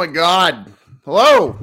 [0.00, 0.72] My God.
[1.04, 1.58] Hello.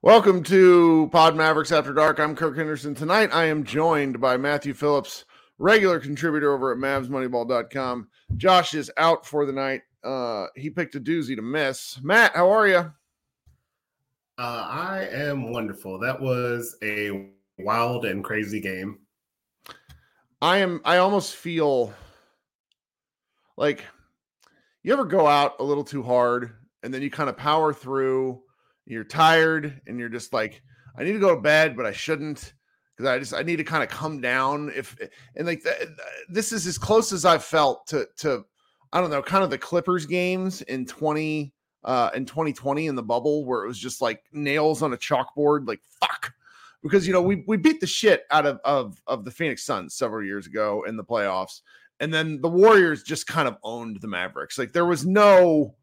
[0.00, 2.20] Welcome to Pod Mavericks After Dark.
[2.20, 2.94] I'm Kirk Henderson.
[2.94, 5.24] Tonight I am joined by Matthew Phillips,
[5.58, 8.06] regular contributor over at MavsMoneyball.com.
[8.36, 9.80] Josh is out for the night.
[10.04, 11.98] Uh, he picked a doozy to miss.
[12.00, 12.92] Matt, how are you?
[14.38, 15.98] Uh, I am wonderful.
[15.98, 19.00] That was a wild and crazy game.
[20.40, 21.92] I am I almost feel
[23.56, 23.84] like
[24.84, 26.52] you ever go out a little too hard
[26.82, 28.40] and then you kind of power through.
[28.86, 30.62] You're tired and you're just like,
[30.96, 32.54] I need to go to bed, but I shouldn't
[32.98, 34.72] because I just I need to kind of come down.
[34.74, 35.06] If eh,
[35.36, 35.88] and like th-
[36.28, 38.44] this is as close as I've felt to to
[38.92, 41.52] I don't know, kind of the Clippers games in 20
[41.84, 45.68] uh in 2020 in the bubble where it was just like nails on a chalkboard,
[45.68, 46.32] like fuck.
[46.82, 49.94] Because you know we we beat the shit out of of of the Phoenix Suns
[49.94, 51.60] several years ago in the playoffs,
[52.00, 54.58] and then the Warriors just kind of owned the Mavericks.
[54.58, 55.74] Like there was no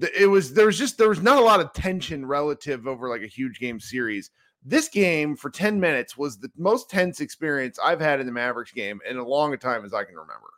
[0.00, 3.22] it was there was just there was not a lot of tension relative over like
[3.22, 4.30] a huge game series.
[4.64, 8.72] This game for 10 minutes was the most tense experience I've had in the Mavericks
[8.72, 10.48] game in a long time as I can remember.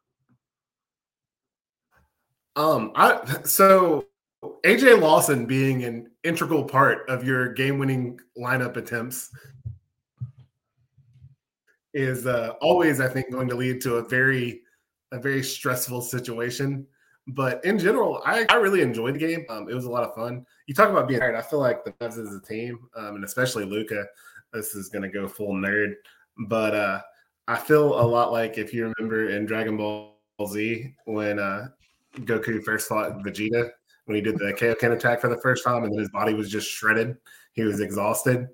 [2.57, 4.07] Um, I so
[4.65, 9.31] AJ Lawson being an integral part of your game-winning lineup attempts
[11.93, 14.63] is uh, always, I think, going to lead to a very,
[15.13, 16.87] a very stressful situation.
[17.27, 19.45] But in general, I, I really enjoyed the game.
[19.49, 20.45] Um, it was a lot of fun.
[20.67, 21.37] You talk about being tired.
[21.37, 24.07] I feel like the Mavs as a team, um, and especially Luka,
[24.53, 25.95] this is going to go full nerd.
[26.39, 27.01] But uh,
[27.47, 30.17] I feel a lot like if you remember in Dragon Ball
[30.49, 31.69] Z when uh,
[32.21, 33.71] Goku first fought Vegeta,
[34.07, 36.51] when he did the Kaioken attack for the first time, and then his body was
[36.51, 37.17] just shredded.
[37.53, 38.49] He was exhausted.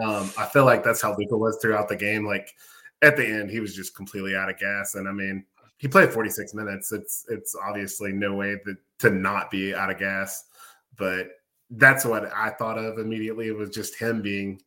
[0.00, 2.24] Um, I feel like that's how Luka was throughout the game.
[2.26, 2.54] Like
[3.02, 4.94] at the end, he was just completely out of gas.
[4.94, 5.44] And I mean,
[5.80, 6.92] he played 46 minutes.
[6.92, 10.44] It's it's obviously no way that, to not be out of gas,
[10.98, 11.30] but
[11.70, 13.48] that's what I thought of immediately.
[13.48, 14.60] It was just him being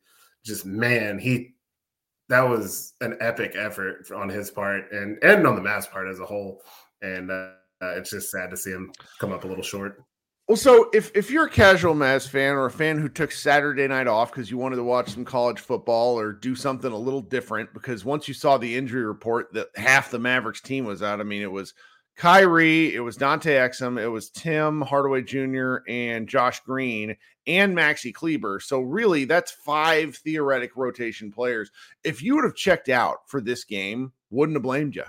[0.44, 1.54] just man, he
[2.28, 6.18] that was an epic effort on his part and and on the Mavs part as
[6.18, 6.62] a whole.
[7.00, 10.02] And uh, it's just sad to see him come up a little short.
[10.46, 13.88] Well, so if if you're a casual Mavs fan or a fan who took Saturday
[13.88, 17.22] night off because you wanted to watch some college football or do something a little
[17.22, 21.18] different, because once you saw the injury report that half the Mavericks team was out,
[21.18, 21.72] I mean, it was
[22.16, 25.76] Kyrie, it was Dante Exum, it was Tim Hardaway Jr.
[25.88, 28.60] and Josh Green and Maxi Kleber.
[28.60, 31.70] So really, that's five theoretic rotation players.
[32.04, 35.04] If you would have checked out for this game, wouldn't have blamed you.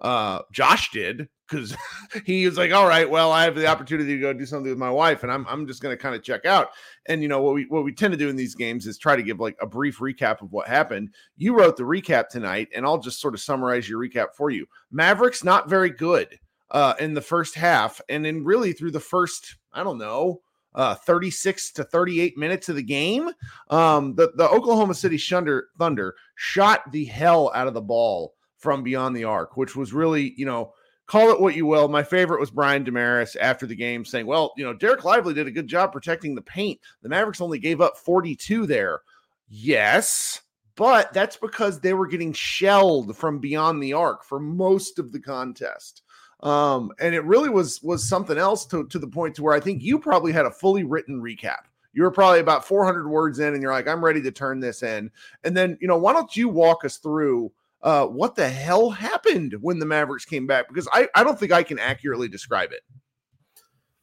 [0.00, 1.76] Uh, Josh did because
[2.24, 4.78] he was like, "All right, well, I have the opportunity to go do something with
[4.78, 6.70] my wife, and I'm I'm just going to kind of check out."
[7.06, 9.16] And you know what we what we tend to do in these games is try
[9.16, 11.10] to give like a brief recap of what happened.
[11.36, 14.66] You wrote the recap tonight, and I'll just sort of summarize your recap for you.
[14.90, 16.38] Mavericks not very good
[16.70, 20.40] uh, in the first half, and then really through the first I don't know
[20.76, 23.30] uh, 36 to 38 minutes of the game.
[23.70, 28.82] Um, the, the Oklahoma City Thunder, Thunder shot the hell out of the ball from
[28.82, 30.72] beyond the arc, which was really, you know,
[31.06, 31.88] call it what you will.
[31.88, 35.46] My favorite was Brian Dameris after the game saying, well, you know, Dereck Lively did
[35.46, 36.80] a good job protecting the paint.
[37.02, 39.00] The Mavericks only gave up 42 there.
[39.48, 40.42] Yes,
[40.76, 45.20] but that's because they were getting shelled from beyond the arc for most of the
[45.20, 46.02] contest.
[46.40, 49.60] Um, and it really was was something else to, to the point to where I
[49.60, 51.62] think you probably had a fully written recap.
[51.94, 54.82] You were probably about 400 words in, and you're like, I'm ready to turn this
[54.82, 55.10] in.
[55.44, 57.50] And then, you know, why don't you walk us through
[57.86, 60.66] uh, what the hell happened when the Mavericks came back?
[60.66, 62.80] Because I, I don't think I can accurately describe it.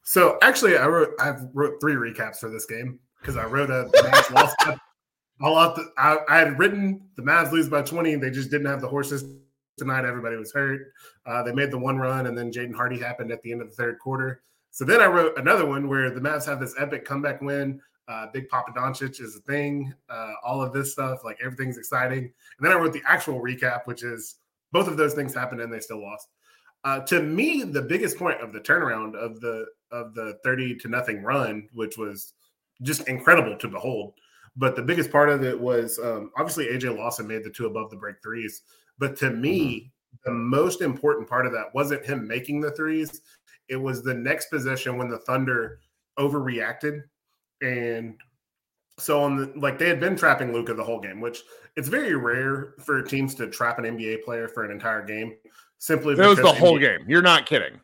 [0.06, 3.92] So actually, I wrote I wrote three recaps for this game because I wrote a
[3.96, 4.56] Mavs lost.
[5.42, 8.16] All out the, I, I, had written the Mavs lose by 20.
[8.16, 9.26] They just didn't have the horses
[9.78, 10.06] tonight.
[10.06, 10.80] Everybody was hurt.
[11.26, 13.70] Uh, they made the one run, and then Jaden Hardy happened at the end of
[13.70, 14.44] the third quarter.
[14.72, 17.82] So then I wrote another one where the Mavs have this epic comeback win.
[18.08, 19.94] Uh, Big Papa Doncic is a thing.
[20.10, 22.20] Uh, all of this stuff, like everything's exciting.
[22.20, 24.36] And then I wrote the actual recap, which is
[24.72, 26.28] both of those things happened and they still lost.
[26.84, 30.90] Uh, to me, the biggest point of the turnaround of the of the thirty to
[30.90, 32.34] nothing run, which was
[32.82, 34.14] just incredible to behold.
[34.56, 37.90] But the biggest part of it was um, obviously AJ Lawson made the two above
[37.90, 38.64] the break threes.
[39.00, 40.32] But to me, mm-hmm.
[40.32, 43.22] the most important part of that wasn't him making the threes.
[43.70, 45.80] It was the next possession when the Thunder
[46.20, 47.04] overreacted
[47.64, 48.16] and
[49.00, 51.42] so on the like they had been trapping Luka the whole game, which
[51.76, 55.34] it's very rare for teams to trap an NBA player for an entire game.
[55.80, 57.06] Simply, it was the whole NBA, game.
[57.08, 57.80] You're not kidding.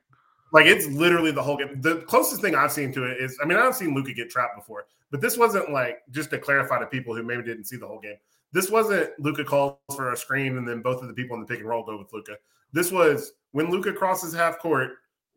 [0.52, 1.81] Like it's literally the whole game.
[1.81, 4.56] The closest thing I've seen to it is, I mean, I've seen Luka get trapped
[4.56, 7.88] before, but this wasn't like just to clarify to people who maybe didn't see the
[7.88, 8.16] whole game.
[8.52, 11.48] This wasn't Luka calls for a screen and then both of the people in the
[11.48, 12.38] pick and roll go with Luka.
[12.72, 14.92] This was when Luka crosses half court,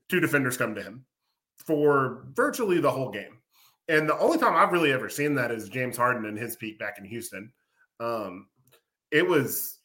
[0.08, 1.04] two defenders come to him
[1.56, 3.38] for virtually the whole game.
[3.92, 6.78] And the only time I've really ever seen that is James Harden and his peak
[6.78, 7.52] back in Houston.
[8.00, 8.46] Um,
[9.10, 9.80] it was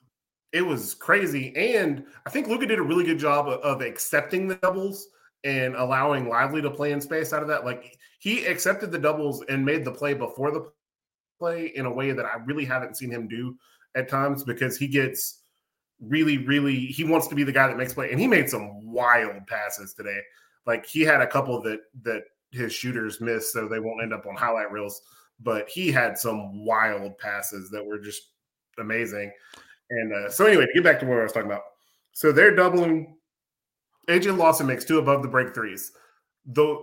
[0.54, 4.48] it was crazy, and I think Luka did a really good job of, of accepting
[4.48, 5.10] the doubles
[5.44, 7.66] and allowing Lively to play in space out of that.
[7.66, 10.72] Like he accepted the doubles and made the play before the
[11.38, 13.58] play in a way that I really haven't seen him do
[13.94, 15.42] at times because he gets
[16.00, 18.90] really, really he wants to be the guy that makes play, and he made some
[18.90, 20.22] wild passes today.
[20.66, 24.26] Like he had a couple that that his shooters miss, so they won't end up
[24.26, 25.02] on highlight reels.
[25.40, 28.22] But he had some wild passes that were just
[28.80, 29.32] amazing.
[29.90, 31.64] And uh, so, anyway, to get back to what I was talking about,
[32.12, 33.16] so they're doubling.
[34.08, 35.92] AJ Lawson makes two above the break threes.
[36.46, 36.82] The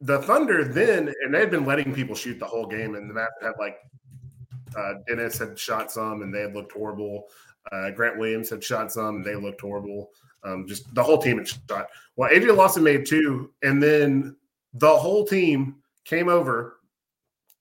[0.00, 3.30] the Thunder then, and they'd been letting people shoot the whole game, and the map
[3.40, 3.76] had like
[4.76, 7.26] uh, Dennis had shot some, and they had looked horrible.
[7.70, 10.10] Uh, Grant Williams had shot some, and they looked horrible.
[10.44, 11.88] Um, just the whole team had shot.
[12.16, 14.36] Well, AJ Lawson made two, and then
[14.74, 16.78] the whole team came over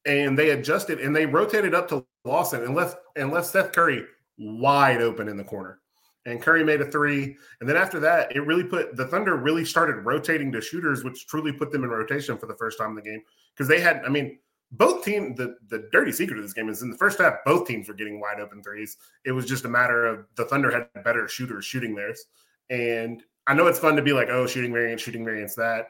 [0.05, 4.03] and they adjusted and they rotated up to Lawson and left and left Seth Curry
[4.37, 5.79] wide open in the corner.
[6.25, 7.35] And Curry made a three.
[7.59, 11.27] And then after that, it really put the Thunder really started rotating to shooters, which
[11.27, 13.21] truly put them in rotation for the first time in the game.
[13.53, 14.37] Because they had, I mean,
[14.71, 17.67] both team the the dirty secret of this game is in the first half, both
[17.67, 18.97] teams were getting wide open threes.
[19.25, 22.23] It was just a matter of the Thunder had better shooters shooting theirs.
[22.69, 25.87] And I know it's fun to be like, oh, shooting variance, shooting variance, that.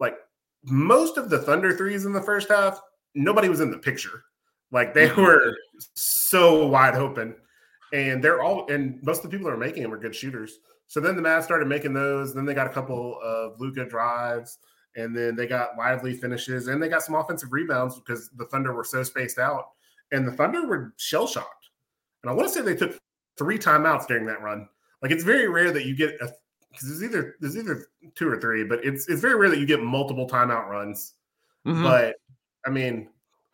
[0.00, 0.16] Like
[0.70, 2.80] most of the Thunder threes in the first half,
[3.14, 4.22] nobody was in the picture.
[4.70, 5.22] Like they mm-hmm.
[5.22, 5.56] were
[5.94, 7.34] so wide open.
[7.92, 10.58] And they're all and most of the people that are making them are good shooters.
[10.88, 12.34] So then the Mavs started making those.
[12.34, 14.58] Then they got a couple of Luka drives,
[14.96, 18.74] and then they got lively finishes, and they got some offensive rebounds because the Thunder
[18.74, 19.68] were so spaced out.
[20.12, 21.68] And the Thunder were shell shocked.
[22.22, 22.98] And I want to say they took
[23.38, 24.68] three timeouts during that run.
[25.02, 26.30] Like it's very rare that you get a
[26.70, 29.66] because there's either there's either two or three, but it's it's very rare that you
[29.66, 31.14] get multiple timeout runs.
[31.66, 31.82] Mm-hmm.
[31.82, 32.16] But
[32.66, 33.08] I mean,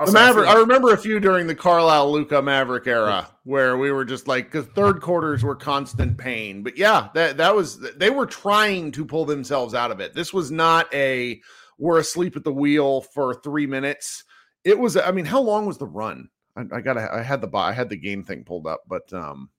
[0.04, 0.49] the Maverick.
[0.49, 4.50] I remember a few during the Carlisle Luka Maverick era where we were just like
[4.50, 6.62] because third quarters were constant pain.
[6.62, 10.14] But yeah, that that was they were trying to pull themselves out of it.
[10.14, 11.40] This was not a
[11.78, 14.25] we're asleep at the wheel for three minutes.
[14.64, 14.97] It was.
[14.97, 16.28] I mean, how long was the run?
[16.56, 16.99] I, I got.
[16.99, 19.50] I had the I had the game thing pulled up, but um,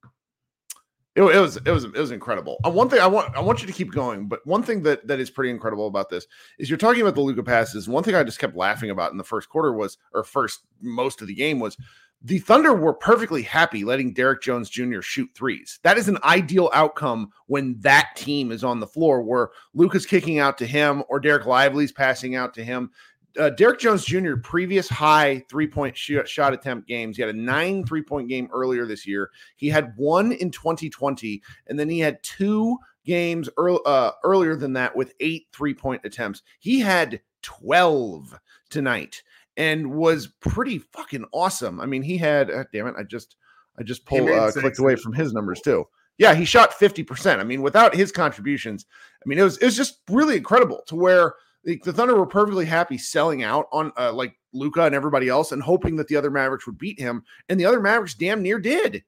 [1.16, 2.58] it, it, was it was it was incredible.
[2.66, 5.08] Uh, one thing I want I want you to keep going, but one thing that
[5.08, 6.28] that is pretty incredible about this
[6.60, 7.88] is you're talking about the Luka passes.
[7.88, 11.22] One thing I just kept laughing about in the first quarter was, or first most
[11.22, 11.78] of the game was,
[12.22, 15.00] the Thunder were perfectly happy letting Derrick Jones Jr.
[15.02, 15.80] shoot threes.
[15.84, 20.40] That is an ideal outcome when that team is on the floor, where Luka's kicking
[20.40, 22.92] out to him or Dereck Lively's passing out to him
[23.40, 24.36] uh, Derrick Jones Jr.
[24.36, 27.18] previous high three point sh- shot attempt games.
[27.18, 29.32] He had a nine three point game earlier this year.
[29.56, 34.74] He had one in 2020, and then he had two games early, uh, earlier than
[34.74, 36.42] that with eight three point attempts.
[36.60, 38.40] He had 12
[38.70, 39.22] tonight
[39.58, 41.80] and was pretty fucking awesome.
[41.80, 43.36] I mean, he had uh, damn it, I just
[43.80, 45.86] I just pulled uh, clicked away from his numbers too.
[46.18, 47.40] Yeah, he shot 50%.
[47.40, 50.96] I mean, without his contributions, I mean, it was it was just really incredible to
[50.96, 55.28] where the, the Thunder were perfectly happy selling out on uh, like Luka and everybody
[55.28, 57.24] else and hoping that the other Mavericks would beat him.
[57.50, 59.04] And the other Mavericks damn near did.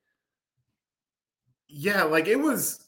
[1.70, 2.86] Yeah, like it was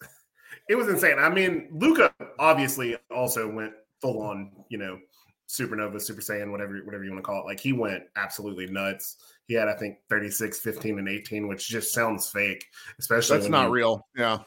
[0.68, 1.20] it was insane.
[1.20, 5.00] I mean, Luka obviously also went full on, you know,
[5.50, 7.46] supernova, super saiyan, whatever, whatever you want to call it.
[7.46, 9.18] Like he went absolutely nuts.
[9.48, 12.68] He had, I think, 36, 15, and 18, which just sounds fake,
[13.00, 14.08] especially that's not you, real.
[14.16, 14.38] Yeah.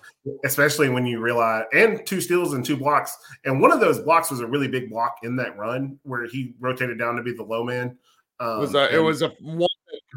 [0.44, 3.18] Especially when you realize, and two steals and two blocks.
[3.44, 6.54] And one of those blocks was a really big block in that run where he
[6.60, 7.98] rotated down to be the low man.
[8.38, 9.68] Um, it was a, and, it was a one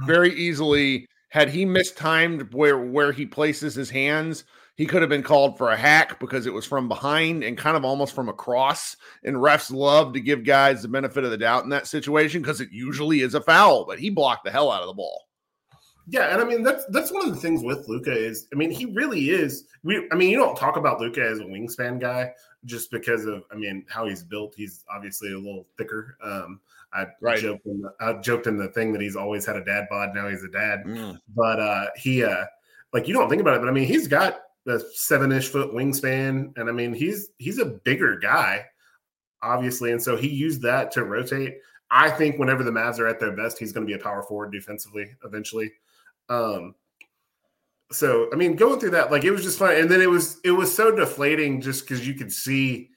[0.06, 4.46] very easily had he mistimed where where he places his hands
[4.76, 7.78] he could have been called for a hack because it was from behind and kind
[7.78, 8.98] of almost from across.
[9.24, 12.62] And refs love to give guys the benefit of the doubt in that situation because
[12.62, 15.24] it usually is a foul, but he blocked the hell out of the ball.
[16.08, 18.70] Yeah, and I mean that's that's one of the things with Luka is I mean
[18.70, 22.32] he really is we I mean you don't talk about Luka as a wingspan guy
[22.66, 26.60] just because of I mean how he's built he's obviously a little thicker um
[26.94, 27.40] I right.
[27.40, 30.14] joked in the, I joked in the thing that he's always had a dad bod
[30.14, 31.20] now he's a dad mm.
[31.36, 32.46] but uh he uh
[32.94, 36.58] like you don't think about it but I mean he's got the seven-ish foot wingspan,
[36.58, 38.66] and I mean he's he's a bigger guy,
[39.42, 41.58] obviously, and so he used that to rotate.
[41.92, 44.24] I think whenever the Mavs are at their best, he's going to be a power
[44.24, 45.72] forward defensively eventually.
[46.30, 46.74] Um,
[47.92, 50.40] so I mean, going through that, like it was just fun, and then it was
[50.44, 52.90] it was so deflating just because you could see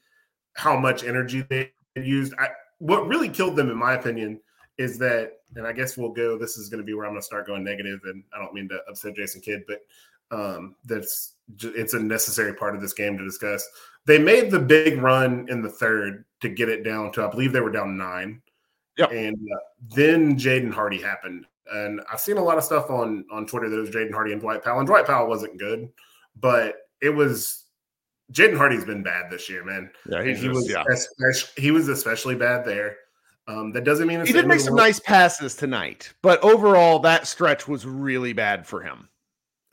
[0.55, 2.33] how much energy they used.
[2.39, 2.49] I,
[2.79, 4.41] what really killed them, in my opinion,
[4.79, 6.39] is that, and I guess we'll go.
[6.39, 8.55] This is going to be where I'm going to start going negative, and I don't
[8.55, 9.83] mean to upset Jason Kidd, but
[10.31, 13.67] um, that's it's a necessary part of this game to discuss.
[14.05, 17.53] They made the big run in the third to get it down to, I believe
[17.53, 18.43] they were down nine.
[18.97, 19.13] Yep.
[19.13, 19.59] And uh,
[19.95, 21.47] then Jaden Hardy happened.
[21.73, 24.41] And I've seen a lot of stuff on on Twitter that was Jaden Hardy and
[24.41, 24.79] Dwight Powell.
[24.79, 25.91] And Dwight Powell wasn't good,
[26.41, 27.67] but it was
[28.33, 29.91] Jaden Hardy's been bad this year, man.
[30.09, 30.71] Yeah, he just, was.
[30.71, 30.85] Yeah.
[31.63, 32.97] he was especially bad there.
[33.47, 37.69] Um, that doesn't mean he did make some nice passes tonight, but overall, that stretch
[37.69, 39.08] was really bad for him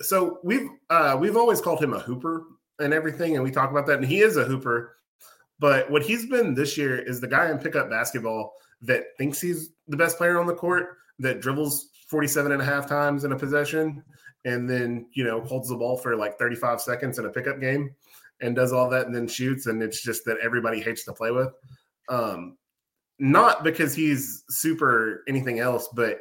[0.01, 2.43] so we've uh, we've always called him a hooper
[2.79, 4.97] and everything, and we talk about that, and he is a hooper.
[5.59, 9.69] But what he's been this year is the guy in pickup basketball that thinks he's
[9.87, 13.37] the best player on the court, that dribbles 47 and a half times in a
[13.37, 14.03] possession,
[14.43, 17.95] and then you know holds the ball for like 35 seconds in a pickup game,
[18.41, 21.31] and does all that, and then shoots, and it's just that everybody hates to play
[21.31, 21.49] with.
[22.09, 22.57] Um,
[23.17, 26.19] not because he's super anything else, but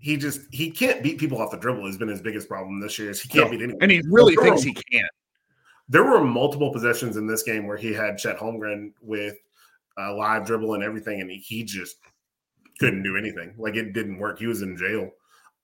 [0.00, 2.98] he just he can't beat people off the dribble has been his biggest problem this
[2.98, 3.10] year.
[3.10, 3.50] Is he can't no.
[3.50, 5.06] beat anyone, and he really thinks he can.
[5.88, 9.36] There were multiple possessions in this game where he had Chet Holmgren with
[9.98, 11.96] a live dribble and everything, and he, just
[12.78, 13.54] couldn't do anything.
[13.58, 14.38] Like it didn't work.
[14.38, 15.10] He was in jail.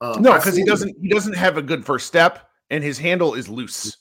[0.00, 3.34] Um, no, because he doesn't he doesn't have a good first step, and his handle
[3.34, 3.96] is loose.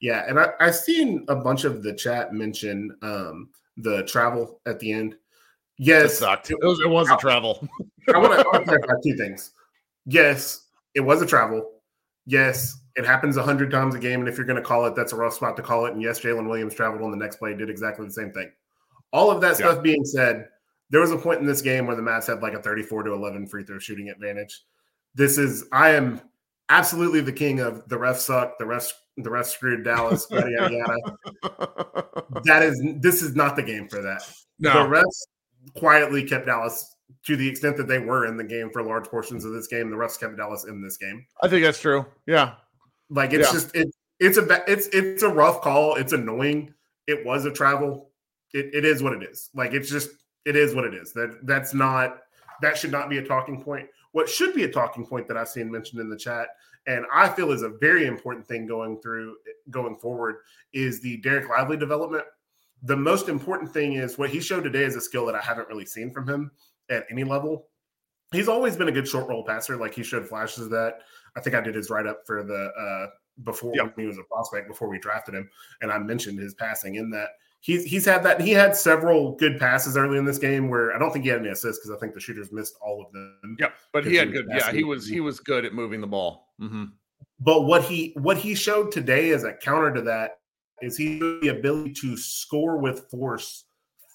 [0.00, 4.78] Yeah, and I, I've seen a bunch of the chat mention um, the travel at
[4.78, 5.16] the end.
[5.76, 6.50] Yes, it sucked.
[6.50, 7.68] It was, it was a travel.
[8.14, 9.52] I want to clarify two things.
[10.06, 11.70] Yes, it was a travel.
[12.26, 14.94] Yes, it happens a hundred times a game, and if you're going to call it,
[14.94, 15.92] that's a rough spot to call it.
[15.92, 18.50] And yes, Jalen Williams traveled on the next play, did exactly the same thing.
[19.12, 20.48] All of that stuff being said,
[20.90, 23.12] there was a point in this game where the Mavs had like a 34 to
[23.12, 24.62] 11 free throw shooting advantage.
[25.14, 26.20] This is I am
[26.68, 30.74] absolutely the king of the refs suck, the refs the refs screwed Dallas, yada yada
[30.74, 31.00] yada.
[32.44, 34.22] that is this is not the game for that.
[34.58, 34.72] No.
[34.72, 35.26] The refs
[35.76, 36.94] quietly kept Dallas
[37.28, 39.90] to the extent that they were in the game for large portions of this game.
[39.90, 41.26] The refs kept Dallas in this game.
[41.42, 42.06] I think that's true.
[42.26, 42.54] Yeah,
[43.10, 43.52] like it's yeah.
[43.52, 45.96] just it, it's a it's it's a rough call.
[45.96, 46.72] It's annoying.
[47.06, 48.12] It was a travel.
[48.54, 49.50] It, it is what it is.
[49.54, 50.08] Like it's just
[50.46, 51.12] it is what it is.
[51.12, 52.20] That that's not
[52.62, 53.88] that should not be a talking point.
[54.12, 56.48] What should be a talking point that I've seen mentioned in the chat,
[56.86, 59.36] and I feel is a very important thing going through
[59.68, 60.36] going forward,
[60.72, 62.24] is the Dereck Lively development
[62.82, 65.68] the most important thing is what he showed today is a skill that I haven't
[65.68, 66.50] really seen from him
[66.90, 67.68] at any level.
[68.32, 69.76] He's always been a good short roll passer.
[69.76, 71.00] Like he showed flashes of that.
[71.36, 73.10] I think I did his write up for the uh
[73.44, 73.94] before yep.
[73.96, 75.48] he was a prospect before we drafted him,
[75.80, 77.30] and I mentioned his passing in that.
[77.60, 78.40] He's he's had that.
[78.40, 81.40] He had several good passes early in this game where I don't think he had
[81.40, 83.56] any assists because I think the shooters missed all of them.
[83.58, 84.46] Yeah, but he had good.
[84.48, 86.52] Yeah, he was he was good at moving the ball.
[86.60, 86.84] Mm-hmm.
[87.40, 90.38] But what he what he showed today as a counter to that
[90.82, 93.64] is he the ability to score with force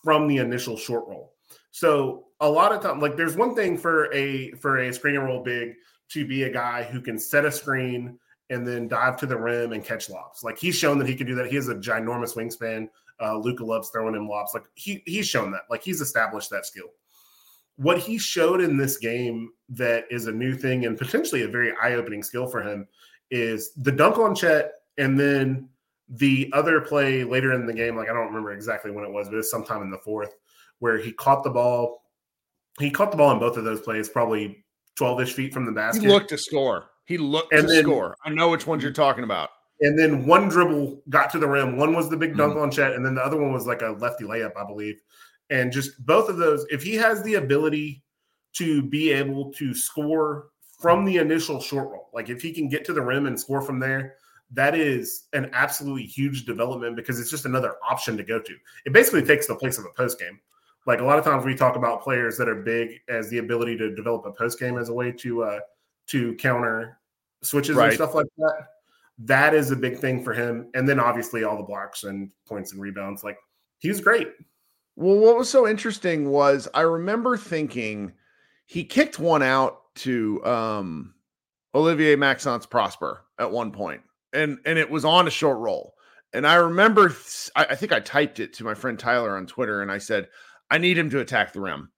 [0.03, 1.32] from the initial short roll.
[1.74, 5.25] So a lot of time, like there's one thing for a for a screen and
[5.25, 5.74] roll big
[6.10, 8.20] to be a guy who can set a screen
[8.51, 10.44] and then dive to the rim and catch lobs.
[10.44, 11.48] Like he's shown that he can do that.
[11.48, 12.89] He has a ginormous wingspan.
[13.20, 14.53] Uh, Luka loves throwing in lobs.
[14.53, 15.63] Like he he's shown that.
[15.68, 16.89] Like he's established that skill.
[17.77, 21.74] What he showed in this game that is a new thing and potentially a very
[21.82, 22.88] eye-opening skill for him
[23.32, 25.70] is the dunk on Chet and then
[26.08, 27.96] the other play later in the game.
[27.96, 30.36] Like I don't remember exactly when it was, but it's sometime in the fourth
[30.83, 32.03] where he caught the ball.
[32.77, 34.65] He caught the ball in both of those plays, probably
[34.99, 36.01] 12-ish feet from the basket.
[36.01, 36.89] He looked to score.
[37.05, 38.17] He looked and to then, score.
[38.25, 39.51] I know which ones you're talking about.
[39.79, 41.77] And then one dribble got to the rim.
[41.77, 42.63] One was the big dunk mm-hmm.
[42.63, 44.99] on Chet, and then the other one was like a lefty layup, I believe.
[45.49, 48.03] And just both of those, if he has the ability
[48.55, 50.49] to be able to score
[50.81, 53.61] from the initial short roll, like if he can get to the rim and score
[53.61, 54.15] from there,
[54.51, 58.53] that is an absolutely huge development because it's just another option to go to.
[58.85, 60.39] It basically takes the place of a post game.
[60.85, 63.77] Like a lot of times we talk about players that are big as the ability
[63.77, 65.59] to develop a post game as a way to uh,
[66.07, 66.99] to counter
[67.41, 67.87] switches right.
[67.87, 68.67] and stuff like that.
[69.19, 70.69] That is a big thing for him.
[70.73, 73.23] And then obviously all the blocks and points and rebounds.
[73.23, 73.37] Like
[73.79, 74.29] he was great.
[74.95, 78.13] Well, what was so interesting was I remember thinking
[78.65, 81.13] he kicked one out to um,
[81.73, 84.01] Olivier Maxence Prosper at one point,
[84.33, 85.95] and and it was on a short roll.
[86.33, 87.15] And I remember,
[87.55, 90.29] I, I think I typed it to my friend Tyler on Twitter, and I said,
[90.70, 91.89] I need him to attack the rim.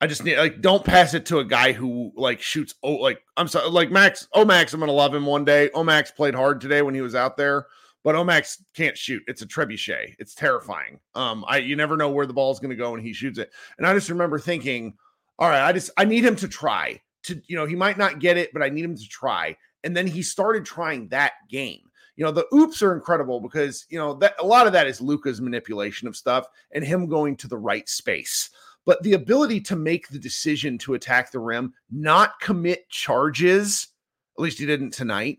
[0.00, 3.22] I just need like don't pass it to a guy who like shoots oh like
[3.36, 5.68] I'm sorry like Max Omax I'm gonna love him one day.
[5.74, 7.66] Omax played hard today when he was out there,
[8.02, 9.22] but Omax can't shoot.
[9.26, 10.14] It's a trebuchet.
[10.18, 11.00] It's terrifying.
[11.14, 13.50] Um, I you never know where the ball is gonna go when he shoots it.
[13.76, 14.94] And I just remember thinking,
[15.38, 18.20] all right, I just I need him to try to you know he might not
[18.20, 19.54] get it, but I need him to try.
[19.84, 21.89] And then he started trying that game.
[22.20, 25.00] You know the oops are incredible because you know that a lot of that is
[25.00, 28.50] Luka's manipulation of stuff and him going to the right space
[28.86, 33.88] but the ability to make the decision to attack the rim, not commit charges,
[34.38, 35.38] at least he didn't tonight,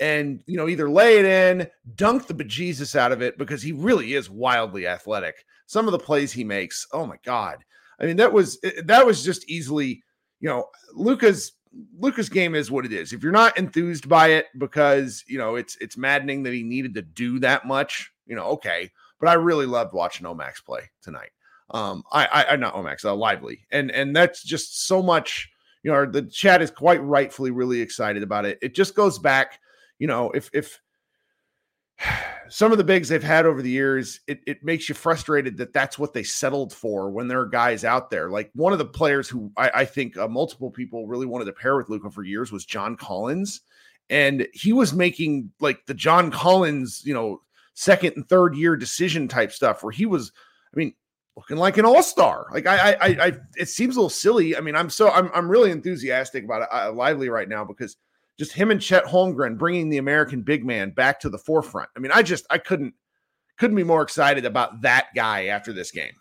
[0.00, 3.72] and you know, either lay it in, dunk the bejesus out of it because he
[3.72, 5.44] really is wildly athletic.
[5.66, 7.64] Some of the plays he makes, oh my god.
[8.00, 10.02] I mean, that was eh, that was just easily,
[10.40, 11.52] you know, Luka's
[11.98, 13.12] Luka's game is what it is.
[13.12, 16.94] If you're not enthused by it because you know it's it's maddening that he needed
[16.94, 18.90] to do that much, you know, okay.
[19.20, 21.30] But I really loved watching Omax play tonight
[21.72, 25.48] um I I, I not Omax, uh, Lively, and and that's just so much.
[25.82, 28.58] You know, the chat is quite rightfully really excited about it.
[28.62, 29.58] It just goes back,
[29.98, 30.80] you know, if if
[32.48, 35.72] some of the bigs they've had over the years, it, it makes you frustrated that
[35.72, 38.30] that's what they settled for when there are guys out there.
[38.30, 41.52] Like one of the players who I, I think uh, multiple people really wanted to
[41.52, 43.62] pair with Luka for years was John Collins.
[44.10, 47.40] And he was making like the John Collins, you know,
[47.74, 50.32] second and third year decision type stuff where he was,
[50.74, 50.92] I mean,
[51.36, 52.46] looking like an all-star.
[52.52, 54.54] Like I, I, I, it seems a little silly.
[54.56, 57.96] I mean, I'm so I'm I'm really enthusiastic about it, uh, Lively right now because
[58.38, 61.90] just him and Chet Holmgren bringing the American big man back to the forefront.
[61.96, 62.94] I mean, I just I couldn't
[63.58, 66.14] couldn't be more excited about that guy after this game.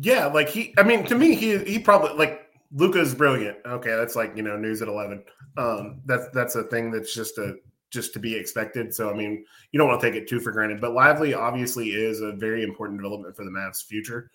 [0.00, 0.74] Yeah, like he.
[0.78, 3.58] I mean, to me, he he probably like Luka's brilliant.
[3.64, 5.22] Okay, that's like you know news at eleven.
[5.56, 7.56] Um, that's that's a thing that's just a
[7.90, 8.92] just to be expected.
[8.92, 10.80] So, I mean, you don't want to take it too for granted.
[10.80, 14.30] But Lively obviously is a very important development for the Mavs' future.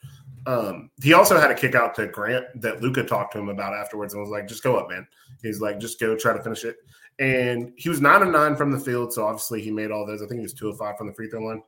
[0.46, 3.74] Um, he also had a kick out to Grant that Luka talked to him about
[3.74, 5.08] afterwards and was like, just go up, man.
[5.42, 6.78] He's like, just go try to finish it.
[7.20, 9.14] And he was nine and nine from the field.
[9.14, 10.22] So obviously he made all those.
[10.22, 11.62] I think he was two of five from the free throw line.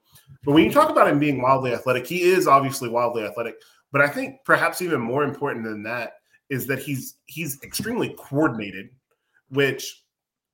[0.43, 3.55] But when you talk about him being wildly athletic, he is obviously wildly athletic.
[3.91, 6.13] But I think perhaps even more important than that
[6.49, 8.89] is that he's he's extremely coordinated,
[9.49, 10.02] which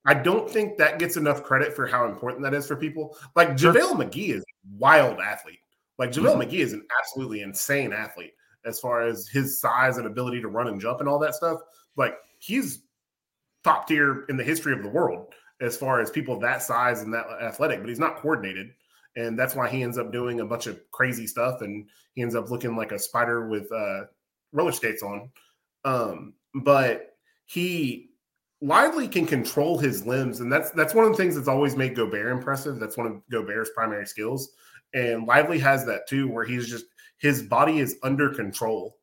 [0.06, 3.18] I don't think that gets enough credit for how important that is for people.
[3.36, 4.46] Like JaVale McGee is
[4.78, 5.60] wild athlete.
[5.98, 6.50] Like JaVale mm-hmm.
[6.50, 8.34] McGee is an absolutely insane athlete
[8.66, 11.60] as far as his size and ability to run and jump and all that stuff.
[11.96, 12.84] Like he's
[13.64, 17.14] top tier in the history of the world as far as people that size and
[17.14, 18.72] that athletic, but he's not coordinated.
[19.16, 22.36] And that's why he ends up doing a bunch of crazy stuff and he ends
[22.36, 24.04] up looking like a spider with uh,
[24.54, 25.30] roller skates on.
[25.84, 28.09] Um, but he
[28.62, 31.96] Lively can control his limbs, and that's that's one of the things that's always made
[31.96, 32.78] Gobert impressive.
[32.78, 34.52] That's one of Gobert's primary skills,
[34.94, 36.86] and Lively has that too, where he's just
[37.20, 38.98] his body is under control,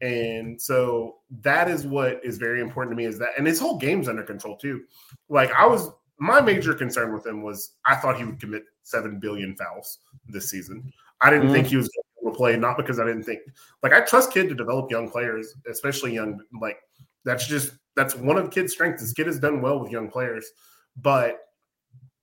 [0.00, 3.04] and so that is what is very important to me.
[3.04, 4.84] Is that, and his whole game's under control too.
[5.28, 9.20] Like I was, my major concern with him was I thought he would commit seven
[9.20, 10.90] billion fouls this season.
[11.20, 11.54] I didn't mm-hmm.
[11.54, 11.90] think he was
[12.22, 13.40] going to play, not because I didn't think
[13.82, 16.78] like I trust Kidd to develop young players, especially young like
[17.24, 19.02] that's just that's one of Kidd's strengths.
[19.02, 20.50] This Kidd has done well with young players,
[20.96, 21.40] but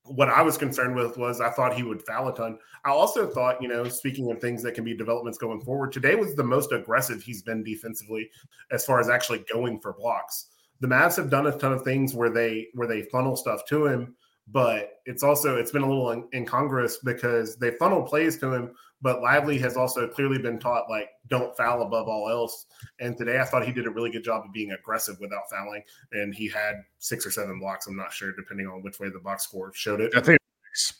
[0.03, 2.57] what I was concerned with was I thought he would foul a ton.
[2.83, 6.15] I also thought, you know, speaking of things that can be developments going forward, today
[6.15, 8.29] was the most aggressive he's been defensively
[8.71, 10.47] as far as actually going for blocks.
[10.79, 13.85] The Mavs have done a ton of things where they where they funnel stuff to
[13.85, 14.15] him,
[14.51, 18.71] but it's also it's been a little in- incongruous because they funnel plays to him,
[19.01, 22.65] but Lively has also clearly been taught like don't foul above all else.
[22.99, 25.83] And today I thought he did a really good job of being aggressive without fouling,
[26.11, 27.87] and he had six or seven blocks.
[27.87, 30.11] I'm not sure depending on which way the box score showed it.
[30.15, 30.39] I think,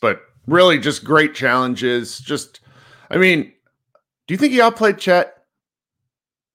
[0.00, 2.18] but really just great challenges.
[2.18, 2.60] Just,
[3.10, 3.52] I mean,
[4.26, 5.34] do you think he outplayed Chet?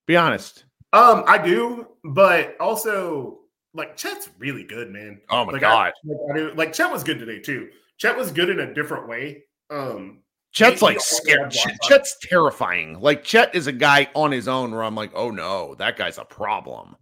[0.05, 0.63] Be honest.
[0.93, 3.39] Um, I do, but also
[3.73, 5.21] like Chet's really good, man.
[5.29, 7.69] Oh my like, god, I, like, I do, like Chet was good today too.
[7.97, 9.43] Chet was good in a different way.
[9.69, 10.19] Um,
[10.51, 11.51] Chet's like scared.
[11.51, 12.99] Chet, Chet's terrifying.
[12.99, 16.17] Like Chet is a guy on his own where I'm like, oh no, that guy's
[16.17, 16.95] a problem.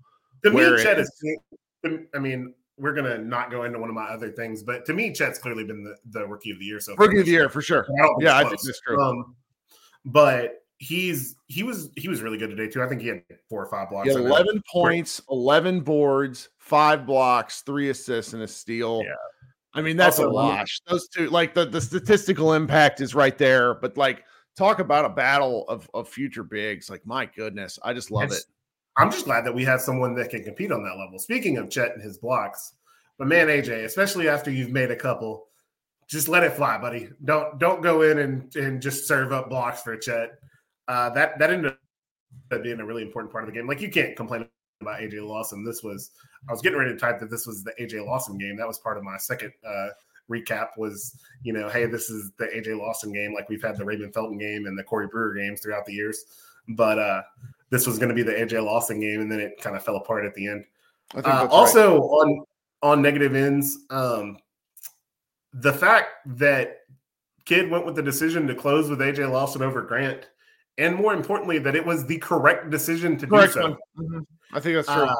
[0.43, 1.11] To me, Chet is.
[2.13, 5.13] I mean, we're gonna not go into one of my other things, but to me,
[5.13, 7.05] Chet's clearly been the, the rookie of the year so far.
[7.05, 7.87] Rookie of the year for sure.
[8.19, 9.01] Yeah, I think that's true.
[9.01, 9.35] Um,
[10.05, 12.83] but he's he was he was really good today too.
[12.83, 14.09] I think he had four or five blocks.
[14.09, 19.01] Eleven points, eleven boards, five blocks, three assists, and a steal.
[19.03, 19.13] Yeah.
[19.73, 20.79] I mean, that's also, a wash.
[20.87, 24.23] Those two, like the, the statistical impact is right there, but like
[24.55, 26.89] talk about a battle of, of future bigs.
[26.89, 28.43] Like, my goodness, I just love it.
[28.97, 31.19] I'm just glad that we have someone that can compete on that level.
[31.19, 32.73] Speaking of Chet and his blocks,
[33.17, 35.47] but man, AJ, especially after you've made a couple,
[36.07, 37.09] just let it fly, buddy.
[37.25, 40.39] Don't don't go in and, and just serve up blocks for Chet.
[40.87, 41.73] Uh, that that ended
[42.51, 43.67] up being a really important part of the game.
[43.67, 44.47] Like you can't complain
[44.81, 45.63] about AJ Lawson.
[45.63, 46.11] This was
[46.47, 48.57] I was getting ready to type that this was the AJ Lawson game.
[48.57, 49.87] That was part of my second uh,
[50.29, 50.69] recap.
[50.77, 53.33] Was you know, hey, this is the AJ Lawson game.
[53.33, 56.25] Like we've had the Raymond Felton game and the Corey Brewer games throughout the years,
[56.69, 57.21] but uh,
[57.69, 59.97] this was going to be the AJ Lawson game, and then it kind of fell
[59.97, 60.65] apart at the end.
[61.15, 61.99] Uh, also right.
[62.01, 62.45] on
[62.83, 64.37] on negative ends, um,
[65.53, 66.81] the fact that
[67.45, 70.29] Kidd went with the decision to close with AJ Lawson over Grant,
[70.77, 73.77] and more importantly, that it was the correct decision to correct do so.
[73.97, 74.19] Mm-hmm.
[74.53, 75.05] I think that's true.
[75.05, 75.15] Uh,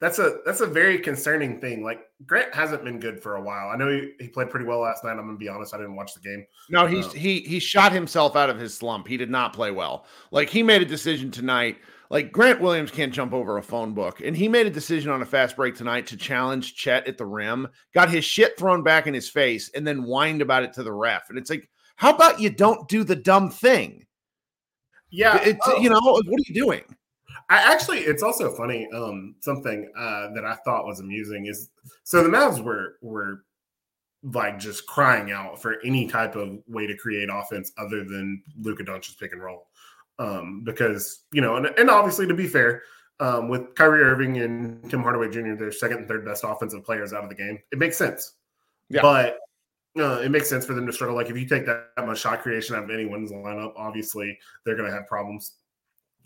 [0.00, 1.82] that's a that's a very concerning thing.
[1.82, 3.68] Like Grant hasn't been good for a while.
[3.68, 5.12] I know he, he played pretty well last night.
[5.12, 6.46] I'm gonna be honest, I didn't watch the game.
[6.70, 9.08] No, he's um, he he shot himself out of his slump.
[9.08, 10.06] He did not play well.
[10.30, 11.78] Like he made a decision tonight.
[12.10, 15.20] Like Grant Williams can't jump over a phone book, and he made a decision on
[15.20, 17.68] a fast break tonight to challenge Chet at the rim.
[17.92, 20.92] Got his shit thrown back in his face, and then whined about it to the
[20.92, 21.28] ref.
[21.28, 24.06] And it's like, how about you don't do the dumb thing?
[25.10, 25.80] Yeah, it's oh.
[25.80, 26.82] you know what are you doing?
[27.50, 28.88] I actually, it's also funny.
[28.92, 31.70] Um, something uh, that I thought was amusing is
[32.04, 33.44] so the Mavs were were
[34.22, 38.84] like just crying out for any type of way to create offense other than Luka
[38.84, 39.68] Doncic's pick and roll,
[40.18, 42.82] um, because you know, and, and obviously to be fair,
[43.20, 47.12] um, with Kyrie Irving and Tim Hardaway Jr., their second and third best offensive players
[47.12, 48.34] out of the game, it makes sense.
[48.90, 49.02] Yeah.
[49.02, 49.38] But
[49.96, 51.16] uh, it makes sense for them to struggle.
[51.16, 54.76] Like if you take that, that much shot creation out of anyone's lineup, obviously they're
[54.76, 55.54] going to have problems.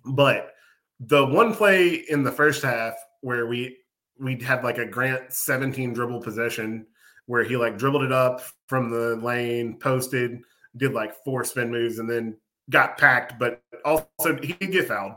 [0.05, 0.53] But
[1.01, 3.79] the one play in the first half where we
[4.18, 6.87] we had like a Grant 17 dribble possession
[7.27, 10.40] where he like dribbled it up from the lane, posted,
[10.77, 12.37] did like four spin moves, and then
[12.70, 14.07] got packed, but also
[14.42, 15.14] he did get fouled.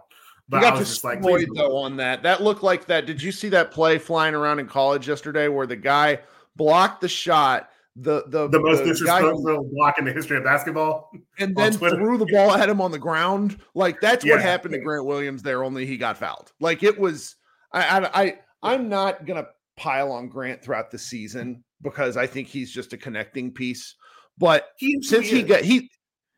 [0.48, 2.24] But he got I was just like though on that.
[2.24, 3.06] That looked like that.
[3.06, 6.20] Did you see that play flying around in college yesterday where the guy
[6.56, 7.70] blocked the shot?
[7.96, 12.18] The the, the most the disrespectful block in the history of basketball, and then threw
[12.18, 13.60] the ball at him on the ground.
[13.74, 14.34] Like that's yeah.
[14.34, 15.64] what happened to Grant Williams there.
[15.64, 16.52] Only he got fouled.
[16.60, 17.36] Like it was.
[17.72, 22.48] I I, I I'm not gonna pile on Grant throughout the season because I think
[22.48, 23.96] he's just a connecting piece.
[24.38, 25.90] But he, since he, he got he,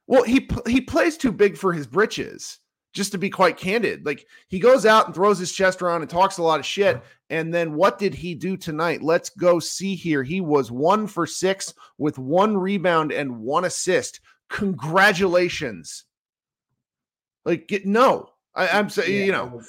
[0.06, 2.60] well he he plays too big for his britches
[2.98, 4.06] just to be quite candid.
[4.06, 7.02] Like he goes out and throws his chest around and talks a lot of shit.
[7.30, 9.02] And then what did he do tonight?
[9.02, 10.24] Let's go see here.
[10.24, 14.20] He was one for six with one rebound and one assist.
[14.50, 16.06] Congratulations.
[17.46, 19.62] Like, get, no, I, am saying, yeah, you know.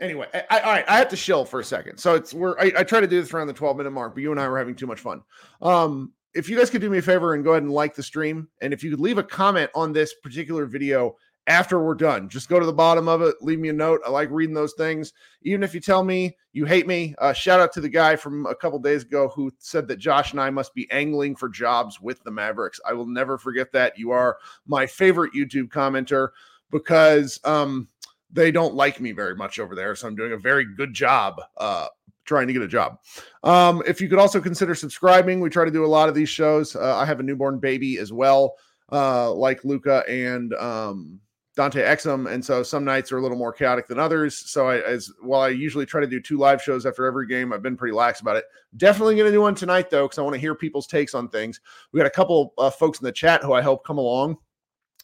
[0.00, 1.98] Anyway, I, I, all right, I have to shill for a second.
[1.98, 4.22] So it's we're I, I try to do this around the 12 minute mark, but
[4.22, 5.22] you and I were having too much fun.
[5.60, 8.02] Um, if you guys could do me a favor and go ahead and like the
[8.02, 12.28] stream, and if you could leave a comment on this particular video after we're done.
[12.28, 14.00] Just go to the bottom of it, leave me a note.
[14.06, 15.12] I like reading those things.
[15.42, 18.46] Even if you tell me you hate me, uh, shout out to the guy from
[18.46, 22.00] a couple days ago who said that Josh and I must be angling for jobs
[22.00, 22.80] with the Mavericks.
[22.86, 23.98] I will never forget that.
[23.98, 26.28] You are my favorite YouTube commenter
[26.70, 27.88] because um,
[28.32, 29.94] they don't like me very much over there.
[29.94, 31.88] So I'm doing a very good job uh,
[32.24, 32.98] trying to get a job.
[33.42, 36.28] Um, if you could also consider subscribing, we try to do a lot of these
[36.30, 36.74] shows.
[36.74, 38.54] Uh, I have a newborn baby as well,
[38.90, 41.20] uh, like Luka and um,
[41.56, 44.36] Dante Exum, and so some nights are a little more chaotic than others.
[44.36, 47.52] So I, as while I usually try to do two live shows after every game,
[47.52, 48.44] I've been pretty lax about it.
[48.76, 51.28] Definitely going to do one tonight though, because I want to hear people's takes on
[51.28, 51.60] things.
[51.92, 54.38] We got a couple uh, folks in the chat who I hope come along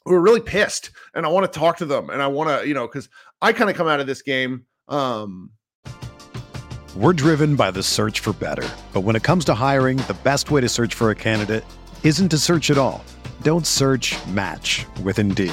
[0.04, 2.66] who are really pissed, and I want to talk to them, and I want to,
[2.66, 3.08] you know, because
[3.42, 4.64] I kind of come out of this game.
[4.88, 5.50] Um,
[6.96, 8.68] We're driven by the search for better.
[8.92, 11.64] But when it comes to hiring, the best way to search for a candidate
[12.02, 13.04] isn't to search at all.
[13.42, 15.52] Don't search match with Indeed.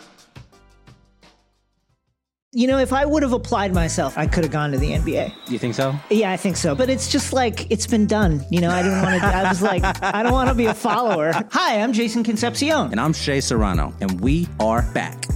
[2.53, 5.31] You know, if I would have applied myself, I could have gone to the NBA.
[5.49, 5.95] You think so?
[6.09, 6.75] Yeah, I think so.
[6.75, 8.43] But it's just like it's been done.
[8.49, 9.25] You know, I didn't want to.
[9.25, 11.31] I was like, I don't want to be a follower.
[11.51, 15.30] Hi, I'm Jason Concepcion, and I'm Shea Serrano, and we are back.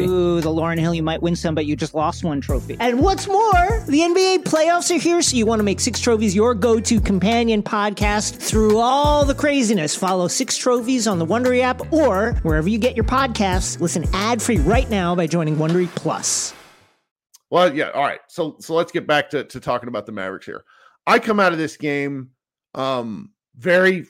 [0.00, 2.76] Ooh, the Lauryn Hill, you might win some, but you just lost one trophy.
[2.80, 6.34] And what's more, the NBA playoffs are here, so you want to make Six Trophies
[6.34, 9.94] your go to companion podcast through all the craziness.
[9.94, 13.80] Follow Six Trophies on the Wondery app or wherever you get your podcasts.
[13.80, 16.54] Listen ad free right now by joining Wondery Plus.
[17.52, 17.90] Well, yeah.
[17.90, 18.20] All right.
[18.28, 20.64] So so let's get back to, to talking about the Mavericks here.
[21.06, 22.30] I come out of this game
[22.74, 24.06] um very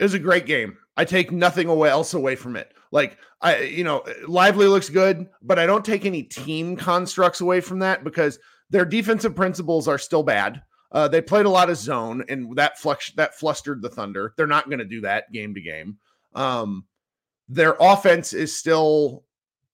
[0.00, 0.76] it was a great game.
[0.96, 2.72] I take nothing away else away from it.
[2.90, 7.60] Like I, you know, Lively looks good, but I don't take any team constructs away
[7.60, 8.38] from that because
[8.70, 10.62] their defensive principles are still bad.
[10.90, 14.32] Uh, they played a lot of zone, and that flux that flustered the Thunder.
[14.36, 15.98] They're not going to do that game to game.
[16.34, 16.84] Um,
[17.48, 19.24] their offense is still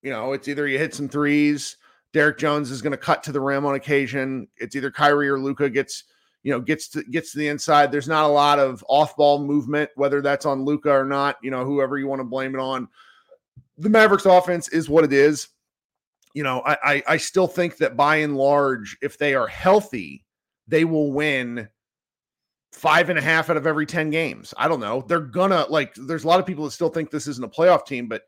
[0.02, 1.76] you know, it's either you hit some threes,
[2.12, 4.48] Derrick Jones is going to cut to the rim on occasion.
[4.56, 6.04] It's either Kyrie or Luka gets,
[6.42, 7.92] you know, gets to gets to the inside.
[7.92, 11.64] There's not a lot of off-ball movement, whether that's on Luka or not, you know,
[11.64, 12.88] whoever you want to blame it on.
[13.80, 15.48] The Mavericks offense is what it is.
[16.34, 20.24] You know, I, I, I still think that by and large, if they are healthy,
[20.68, 21.68] they will win
[22.72, 24.54] five and a half out of every 10 games.
[24.56, 25.04] I don't know.
[25.08, 27.84] They're gonna like there's a lot of people that still think this isn't a playoff
[27.84, 28.22] team, but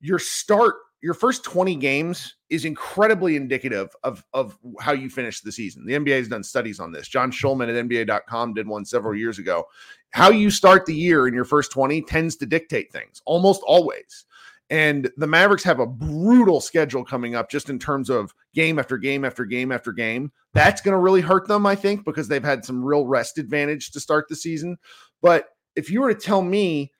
[0.00, 5.50] your start your first 20 games is incredibly indicative of, of how you finish the
[5.50, 5.86] season.
[5.86, 7.08] The NBA has done studies on this.
[7.08, 9.64] John Schuhmann at NBA.com did one several years ago.
[10.10, 14.26] How you start the year in your first 20 tends to dictate things almost always.
[14.70, 18.96] And the Mavericks have a brutal schedule coming up just in terms of game after
[18.96, 20.30] game after game after game.
[20.54, 23.90] That's going to really hurt them, I think, because they've had some real rest advantage
[23.90, 24.78] to start the season.
[25.22, 26.92] But if you were to tell me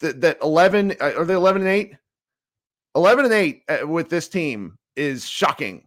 [0.00, 1.94] that, that 11, uh, are they 11 and 8?
[2.94, 5.86] 11 and 8 uh, with this team is shocking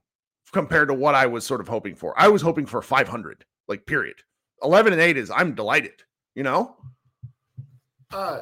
[0.51, 2.13] compared to what I was sort of hoping for.
[2.19, 4.17] I was hoping for 500, like period.
[4.61, 6.03] 11 and 8 is I'm delighted,
[6.35, 6.75] you know?
[8.11, 8.39] Uh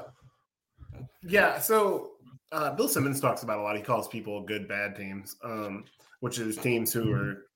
[1.22, 2.12] yeah, so
[2.52, 3.76] uh Bill Simmons talks about a lot.
[3.76, 5.86] He calls people good bad teams, um,
[6.20, 7.48] which is teams who are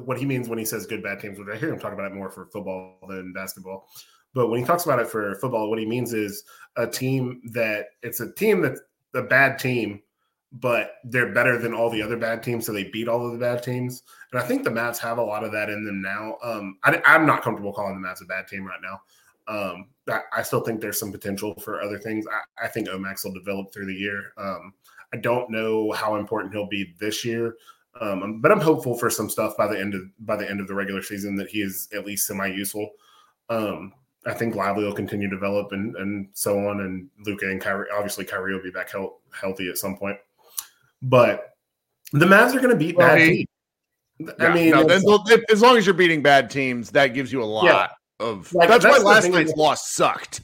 [0.00, 2.10] what he means when he says good bad teams, which I hear him talk about
[2.10, 3.88] it more for football than basketball.
[4.34, 6.44] But when he talks about it for football, what he means is
[6.76, 8.80] a team that it's a team that's
[9.14, 10.02] a bad team
[10.52, 13.38] but they're better than all the other bad teams, so they beat all of the
[13.38, 14.02] bad teams.
[14.32, 16.36] And I think the Mavs have a lot of that in them now.
[16.42, 19.00] Um, I, am not comfortable calling the Mavs a bad team right now.
[19.48, 22.26] Um, I, I, still think there's some potential for other things.
[22.30, 24.32] I, I think Omax will develop through the year.
[24.36, 24.72] Um,
[25.12, 27.56] I don't know how important he'll be this year,
[28.00, 30.68] um, but I'm hopeful for some stuff by the end of by the end of
[30.68, 32.90] the regular season that he is at least semi useful.
[33.48, 33.92] Um,
[34.26, 36.80] I think Lively will continue to develop and, and so on.
[36.80, 38.90] And Luka and Kyrie, obviously Kyrie will be back
[39.32, 40.18] healthy at some point.
[41.00, 41.54] But
[42.12, 43.46] the Mavs are going to beat well, bad teams.
[44.40, 45.04] I mean, no, as
[45.62, 47.88] long as you're beating bad teams, that gives you a lot yeah.
[48.18, 48.52] Of.
[48.54, 50.42] Like, that's, that's, why last night's loss sucked.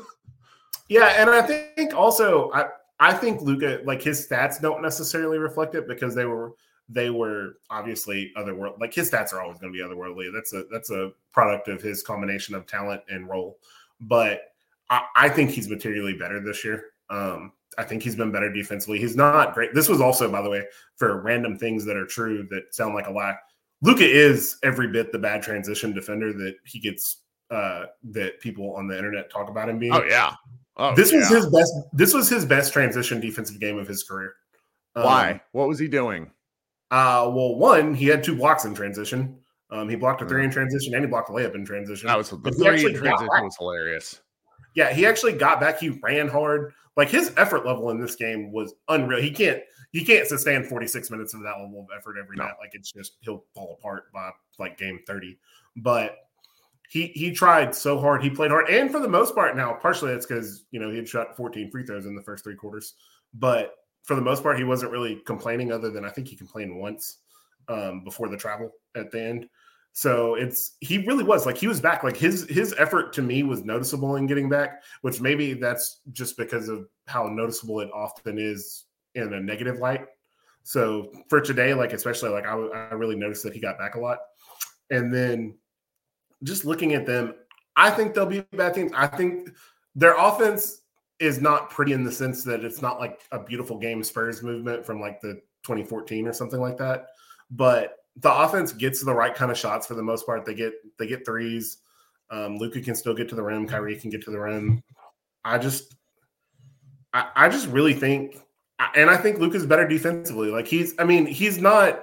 [0.88, 2.66] yeah, and I think also I
[3.00, 6.52] I think Luka like his stats don't necessarily reflect it because they were
[6.88, 8.80] they were obviously otherworld.
[8.80, 10.32] Like his stats are always going to be otherworldly.
[10.32, 13.58] That's a that's a product of his combination of talent and role.
[14.00, 14.52] But
[14.90, 16.86] I, I think he's materially better this year.
[17.10, 18.98] Um, I think he's been better defensively.
[18.98, 19.74] He's not great.
[19.74, 20.64] This was also, by the way,
[20.96, 23.36] for random things that are true that sound like a lie.
[23.82, 28.86] Luka is every bit the bad transition defender that he gets uh that people on
[28.86, 29.92] the internet talk about him being.
[29.92, 30.34] Oh yeah.
[30.76, 34.34] Oh, this was his best this was his best transition defensive game of his career.
[34.94, 35.40] Um, Why?
[35.52, 36.30] what was he doing?
[36.90, 39.38] Uh well, one, he had two blocks in transition.
[39.70, 42.06] Um, he blocked a three in transition and he blocked a layup in transition.
[42.06, 44.22] That was the three in transition was hilarious.
[44.74, 45.78] Yeah, he actually got back.
[45.78, 46.72] He ran hard.
[46.96, 49.20] Like his effort level in this game was unreal.
[49.20, 52.44] He can't he can't sustain 46 minutes of that level of effort every No.
[52.44, 52.54] night.
[52.60, 55.38] Like it's just he'll fall apart by like game 30.
[55.76, 56.16] But
[56.88, 58.22] he he tried so hard.
[58.22, 60.96] He played hard, and for the most part, now partially that's because you know he
[60.96, 62.94] had shot 14 free throws in the first three quarters.
[63.34, 63.74] But
[64.04, 65.70] for the most part, he wasn't really complaining.
[65.70, 67.18] Other than I think he complained once
[67.68, 69.48] um, before the travel at the end.
[69.92, 72.04] So it's he really was like he was back.
[72.04, 76.36] Like his his effort to me was noticeable in getting back, which maybe that's just
[76.36, 78.84] because of how noticeable it often is
[79.18, 80.06] in a negative light.
[80.62, 82.54] So for today, like especially like I
[82.94, 84.18] really noticed that he got back a lot,
[84.90, 85.56] and then
[86.42, 87.34] just looking at them,
[87.76, 88.92] I think they'll be bad teams.
[88.94, 89.50] I think
[89.94, 90.82] their offense
[91.18, 94.86] is not pretty in the sense that it's not like a beautiful game Spurs movement
[94.86, 97.06] from like the 2014 or something like that.
[97.50, 100.44] But the offense gets the right kind of shots for the most part.
[100.44, 101.78] They get they get threes.
[102.30, 103.66] Um, Luka can still get to the rim.
[103.66, 104.82] Kyrie can get to the rim.
[105.44, 105.94] I just,
[107.12, 108.36] I, I just really think,
[108.94, 110.50] and I think Luka's better defensively.
[110.50, 112.00] Like he's, I mean, he's not.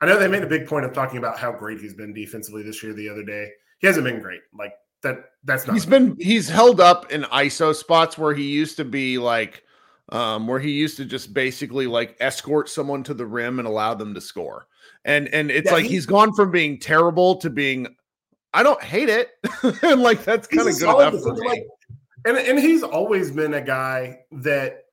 [0.00, 2.62] I know they made a big point of talking about how great he's been defensively
[2.62, 2.92] this year.
[2.92, 4.40] The other day, he hasn't been great.
[4.56, 5.30] Like that.
[5.44, 5.72] That's not.
[5.74, 9.62] He's been he's held up in ISO spots where he used to be like
[10.10, 13.92] um where he used to just basically like escort someone to the rim and allow
[13.94, 14.68] them to score.
[15.04, 17.88] And and it's Yeah, like he- he's gone from being terrible to being
[18.54, 19.30] I don't hate it.
[19.82, 21.64] and like that's kind of good enough like-
[22.24, 24.84] and and he's always been a guy that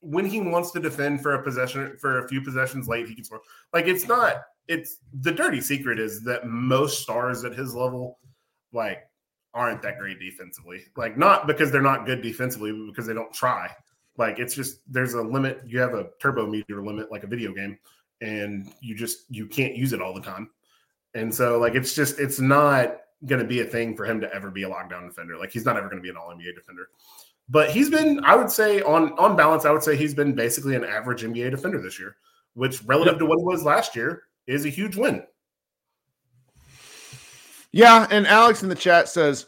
[0.00, 3.24] when he wants to defend for a possession for a few possessions late, he can
[3.24, 3.40] score.
[3.72, 4.36] Like it's not.
[4.68, 8.18] It's the dirty secret is that most stars at his level,
[8.72, 9.10] like,
[9.52, 10.82] aren't that great defensively.
[10.96, 13.70] Like not because they're not good defensively, but because they don't try.
[14.16, 15.62] Like it's just there's a limit.
[15.66, 17.78] You have a turbo meter limit, like a video game,
[18.20, 20.50] and you just you can't use it all the time.
[21.14, 24.32] And so like it's just it's not going to be a thing for him to
[24.32, 25.36] ever be a lockdown defender.
[25.36, 26.88] Like he's not ever going to be an all NBA defender.
[27.50, 30.76] But he's been, I would say, on on balance, I would say he's been basically
[30.76, 32.16] an average NBA defender this year,
[32.54, 35.24] which relative to what he was last year is a huge win.
[37.72, 39.46] Yeah, and Alex in the chat says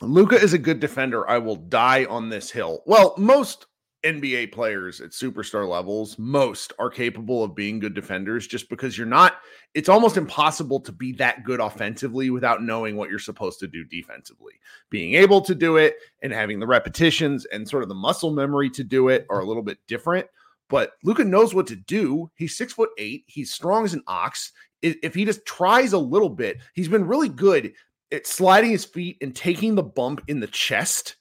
[0.00, 1.28] Luka is a good defender.
[1.28, 2.82] I will die on this hill.
[2.86, 3.66] Well, most
[4.04, 9.06] NBA players at superstar levels, most are capable of being good defenders just because you're
[9.06, 9.34] not
[9.74, 13.84] it's almost impossible to be that good offensively without knowing what you're supposed to do
[13.84, 14.54] defensively.
[14.88, 18.70] Being able to do it and having the repetitions and sort of the muscle memory
[18.70, 20.26] to do it are a little bit different.
[20.68, 22.30] But Luka knows what to do.
[22.36, 23.24] He's six foot eight.
[23.26, 24.52] He's strong as an ox.
[24.82, 27.72] If he just tries a little bit, he's been really good
[28.12, 31.16] at sliding his feet and taking the bump in the chest.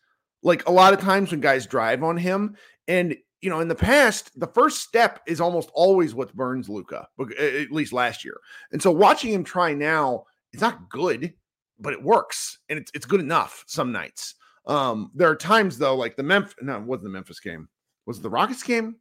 [0.46, 2.56] Like a lot of times when guys drive on him,
[2.88, 7.08] and you know, in the past, the first step is almost always what burns Luka,
[7.40, 8.38] at least last year.
[8.72, 11.34] And so watching him try now, it's not good,
[11.80, 14.36] but it works, and it's it's good enough some nights.
[14.68, 17.68] Um, there are times though, like the Memphis, no, it wasn't the Memphis game,
[18.06, 18.98] was it the Rockets game?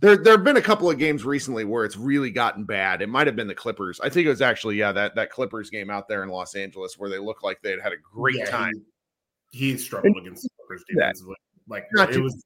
[0.00, 3.02] There, there have been a couple of games recently where it's really gotten bad.
[3.02, 4.00] It might have been the Clippers.
[4.00, 6.96] I think it was actually, yeah, that that Clippers game out there in Los Angeles
[6.96, 8.84] where they looked like they had had a great Yeah, time
[9.54, 11.36] He, struggled against the Clippers defensively.
[11.68, 12.42] Like Not it was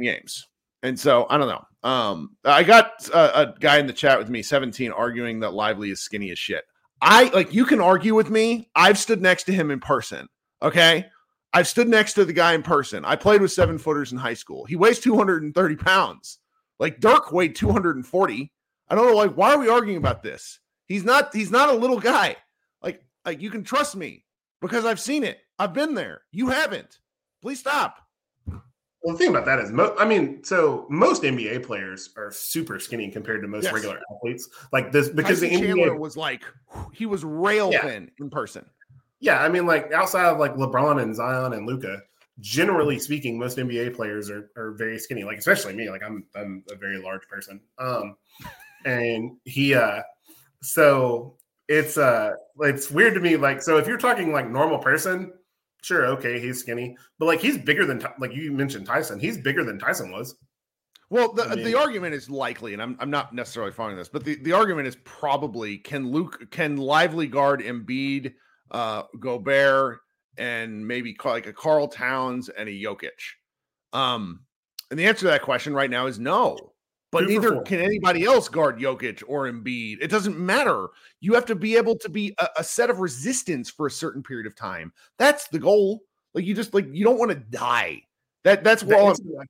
[0.00, 0.46] games.
[0.82, 1.88] And so I don't know.
[1.88, 5.90] Um, I got a, a guy in the chat with me, 17, arguing that Lively
[5.90, 6.64] is skinny as shit.
[7.00, 8.70] I like you can argue with me.
[8.76, 10.28] I've stood next to him in person.
[10.62, 11.06] Okay.
[11.54, 13.04] I've stood next to the guy in person.
[13.04, 14.64] I played with seven footers in high school.
[14.64, 16.38] He weighs 230 pounds.
[16.78, 18.52] Like Dirk weighed 240.
[18.88, 19.16] I don't know.
[19.16, 20.60] Like, why are we arguing about this?
[20.86, 22.36] He's not, he's not a little guy.
[22.82, 24.24] Like, like you can trust me
[24.60, 25.40] because I've seen it.
[25.58, 26.22] I've been there.
[26.32, 26.98] You haven't.
[27.40, 27.98] Please stop.
[28.46, 28.62] well.
[29.04, 33.10] The thing about that is, mo- I mean, so most NBA players are super skinny
[33.10, 33.72] compared to most Yes.
[33.74, 34.48] regular athletes.
[34.72, 36.42] Like this because Tyson the Chandler was like
[36.92, 37.82] he was rail Yeah.
[37.82, 38.64] thin in person.
[39.20, 42.00] Yeah, I mean, like outside of like LeBron and Zion and Luka,
[42.40, 45.22] generally speaking, most NBA players are are very skinny.
[45.24, 47.60] Like especially me, like I'm I'm a very large person.
[47.78, 48.16] Um,
[48.84, 50.02] and he uh,
[50.60, 51.36] so
[51.68, 53.36] it's uh, it's weird to me.
[53.36, 55.32] Like so, if you're talking like normal person,
[55.82, 59.20] sure, okay, he's skinny, but like he's bigger than like you mentioned Tyson.
[59.20, 60.36] He's bigger than Tyson was.
[61.10, 64.08] Well, the, I mean- the argument is likely, and I'm, I'm not necessarily following this,
[64.08, 68.32] but the, the argument is probably can Luke can Lively guard Embiid,
[68.70, 69.98] uh, Gobert,
[70.38, 73.10] and maybe like a Karl Towns and a Jokic.
[73.92, 74.40] Um,
[74.90, 76.71] and the answer to that question right now is no.
[77.12, 79.98] But neither can anybody else guard Jokic or Embiid.
[80.00, 80.88] It doesn't matter.
[81.20, 84.22] You have to be able to be a, a set of resistance for a certain
[84.22, 84.92] period of time.
[85.18, 86.00] That's the goal.
[86.32, 88.02] Like you just like you don't want to die.
[88.44, 89.46] That that's what answer to that-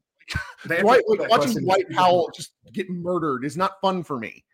[0.66, 3.80] the Dwight, like watching question is Dwight two for Powell just get murdered is not
[3.80, 4.44] fun for me.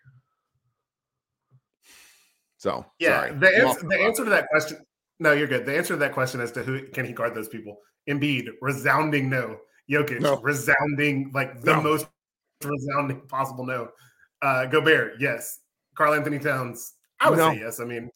[2.59, 3.39] So Yeah, sorry.
[3.39, 4.79] the I'm answer, the the answer to that question.
[5.21, 5.65] No, you're good.
[5.67, 7.79] The answer to that question as to who can he guard those people?
[8.09, 9.59] Embiid, resounding no.
[9.91, 10.39] Jokic, No.
[10.41, 11.83] resounding like the No.
[11.83, 12.07] most
[12.65, 13.89] resounding possible no.
[14.43, 15.61] Uh, Gobert, yes.
[15.95, 17.51] Karl Anthony Towns, I would No.
[17.53, 17.81] say yes.
[17.81, 18.11] I mean,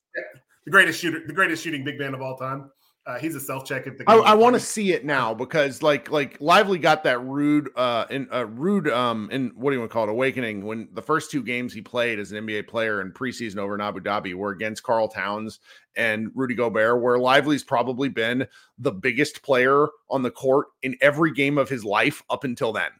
[0.64, 2.70] the greatest shooter, the greatest shooting big man of all time.
[3.05, 5.34] Uh, he's a self check if the I, game I want to see it now
[5.34, 9.74] because like like Lively got that rude uh in uh rude um in what do
[9.74, 12.47] you want to call it awakening when the first two games he played as an
[12.47, 15.59] NBA player in preseason over in Abu Dhabi were against Karl Towns
[15.97, 18.47] and Rudy Gobert where Lively's probably been
[18.78, 22.90] the biggest player on the court in every game of his life up until then.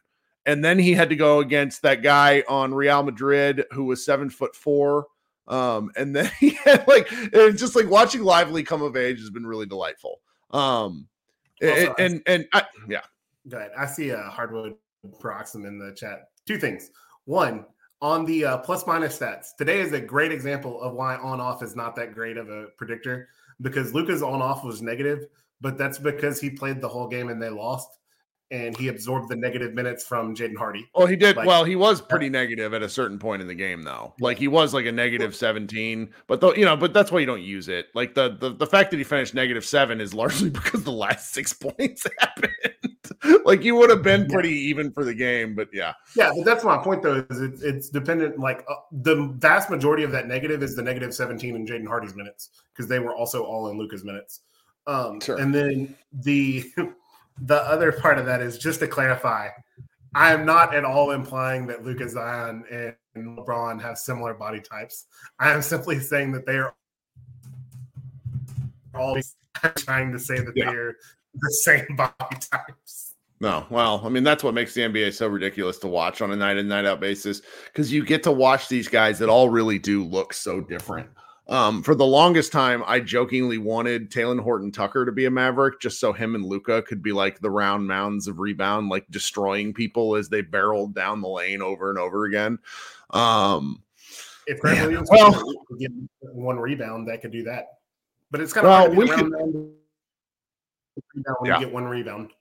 [0.45, 4.29] And then he had to go against that guy on Real Madrid who was seven
[4.29, 5.07] foot four.
[5.47, 7.09] Um, and then he had like
[7.55, 10.19] just like watching Lively come of age has been really delightful.
[10.51, 11.07] Um,
[11.61, 13.01] Also, and and, and I, yeah,
[13.47, 13.71] Go ahead.
[13.77, 14.75] I see a hardwood
[15.19, 16.29] Proxim in the chat.
[16.45, 16.91] Two things.
[17.25, 17.65] One,
[18.01, 21.63] on the uh, plus minus stats, today is a great example of why on off
[21.63, 23.29] is not that great of a predictor
[23.61, 25.27] because Luka's on off was negative,
[25.61, 27.89] but that's because he played the whole game and they lost,
[28.53, 30.87] and he absorbed the negative minutes from Jaden Hardy.
[30.95, 31.63] well, he did Like- well.
[31.65, 34.13] He was pretty negative at a certain point in the game, though.
[34.21, 37.25] Like he was like a negative seventeen, but though you know, but that's why you
[37.25, 37.87] don't use it.
[37.95, 41.33] Like the the the fact that he finished negative seven is largely because the last
[41.33, 42.51] six points happened.
[43.45, 44.27] like you would have been Yeah.
[44.33, 47.25] pretty even for the game, but yeah, Yeah, but that's my point though.
[47.29, 48.37] Is it's, it's dependent.
[48.39, 52.15] Like uh, the vast majority of that negative is the negative seventeen in Jaden Hardy's
[52.15, 54.41] minutes because they were also all in Luka's minutes.
[54.85, 55.37] Um, Sure.
[55.39, 56.63] And then the
[57.41, 59.49] the other part of that is just to clarify,
[60.15, 65.05] I am not at all implying that Luka Zion and LeBron have similar body types.
[65.39, 66.73] I am simply saying that they are
[68.93, 69.35] always
[69.77, 70.71] trying to say that Yeah.
[70.71, 70.97] they are
[71.33, 73.15] the same body types.
[73.39, 76.35] No, well, I mean that's what makes the NBA so ridiculous to watch on a
[76.35, 79.79] night in night out basis because you get to watch these guys that all really
[79.79, 81.09] do look so different.
[81.53, 85.79] Um, for the longest time, I jokingly wanted Talen Horton Tucker to be a Maverick
[85.79, 89.71] just so him and Luka could be like the round mounds of rebound, like destroying
[89.71, 92.57] people as they barreled down the lane over and over again.
[93.11, 93.83] Um,
[94.47, 95.43] If Grant Yeah, Williams well-
[95.79, 95.91] get
[96.21, 97.67] one rebound, that could do that.
[98.31, 99.31] But it's kind of Well, hard to we could-
[101.13, 101.59] rebound Yeah.
[101.59, 102.31] get one rebound.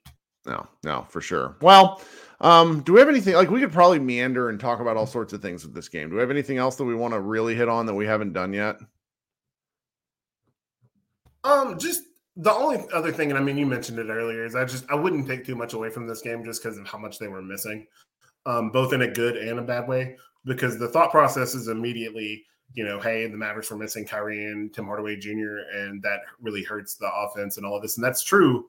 [0.46, 1.56] No, no, for sure.
[1.60, 2.00] Well,
[2.40, 5.34] um, do we have anything like we could probably meander and talk about all sorts
[5.34, 6.08] of things with this game?
[6.08, 8.32] Do we have anything else that we want to really hit on that we haven't
[8.32, 8.78] done yet?
[11.44, 12.04] Um, just
[12.36, 14.94] the only other thing, and I mean, you mentioned it earlier, is I just I
[14.94, 17.42] wouldn't take too much away from this game just because of how much they were
[17.42, 17.86] missing,
[18.46, 20.16] um, both in a good and a bad way.
[20.44, 24.72] Because the thought process is immediately, you know, hey, the Mavericks were missing Kyrie and
[24.72, 28.24] Tim Hardaway Jr., and that really hurts the offense and all of this, and that's
[28.24, 28.68] true.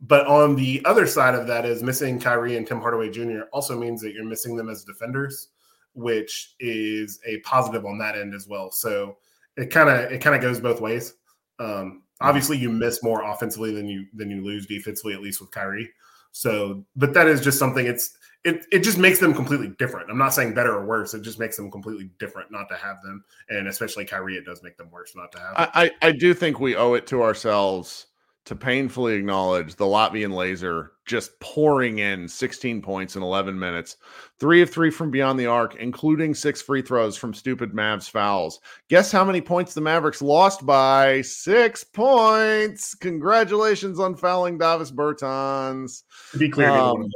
[0.00, 3.42] But on the other side of that is missing Kyrie and Tim Hardaway Jr.
[3.52, 5.48] also means that you're missing them as defenders,
[5.94, 8.70] which is a positive on that end as well.
[8.70, 9.16] So
[9.56, 11.14] it kind of it kind of goes both ways.
[11.58, 12.28] Um, Mm-hmm.
[12.28, 15.90] obviously, you miss more offensively than you than you lose defensively, at least with Kyrie.
[16.32, 17.86] So, but that is just something.
[17.86, 20.10] It's it it just makes them completely different.
[20.10, 21.14] I'm not saying better or worse.
[21.14, 24.62] It just makes them completely different not to have them, and especially Kyrie, it does
[24.62, 25.56] make them worse not to have.
[25.56, 25.68] them.
[25.74, 28.06] I, I, I do think we owe it to ourselves
[28.46, 33.96] to painfully acknowledge the Latvian laser just pouring in 16 points in 11 minutes,
[34.38, 38.60] three of three from beyond the arc, including six free throws from stupid Mavs fouls.
[38.88, 41.22] Guess how many points the Mavericks lost by?
[41.22, 42.94] Six points.
[42.94, 46.02] Congratulations on fouling Davis Bertans.
[46.32, 47.06] to be clear, um,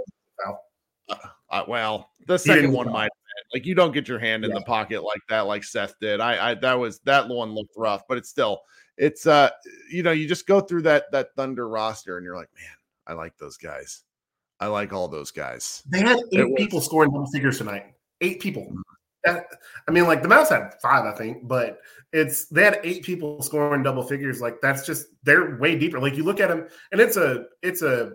[0.46, 1.16] um,
[1.50, 3.10] Uh, well, the He second one might
[3.54, 4.58] like you don't get your hand in Yeah.
[4.58, 6.20] the pocket like that, like Seth did.
[6.20, 8.60] I, I that was that one looked rough, but it's still
[8.99, 9.51] it's uh
[9.90, 12.74] you know you just go through that that Thunder roster and you're like, man,
[13.07, 14.03] I like those guys.
[14.61, 15.82] I like all those guys.
[15.88, 17.86] they had It eight was- people scoring double figures tonight.
[18.20, 18.72] Eight people.
[19.24, 19.46] That,
[19.88, 21.78] I mean, like the Mouse had five, I think, but
[22.12, 24.40] it's they had eight people scoring double figures.
[24.40, 25.99] Like that's just they're way deeper.
[26.01, 28.12] Like you look at them, and it's a it's a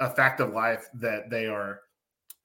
[0.00, 1.80] a fact of life that they are.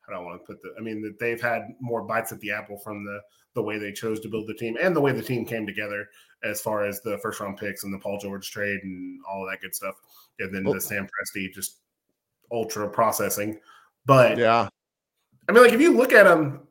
[0.10, 0.74] I don't want to put the.
[0.78, 3.20] I mean that they've had more bites at the apple from the
[3.56, 6.08] the way they chose to build the team and the way the team came together
[6.44, 9.52] as far as the first round picks and the Paul George trade and all of
[9.52, 9.96] that good stuff,
[10.40, 11.80] and then Well- the Sam Presti just
[12.52, 13.60] ultra processing.
[14.06, 14.70] But Yeah.
[15.50, 16.68] I mean, like if you look at them,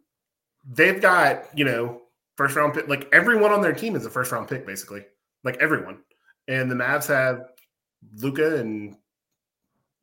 [0.68, 2.02] they've got you know
[2.36, 2.88] first round pick.
[2.88, 5.04] Like everyone on their team is a first round pick, basically.
[5.44, 6.02] Like everyone,
[6.48, 7.50] and the Mavs have
[8.16, 8.96] Luka and